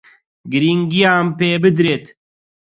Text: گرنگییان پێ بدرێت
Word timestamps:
گرنگییان 0.51 1.25
پێ 1.37 1.49
بدرێت 1.63 2.05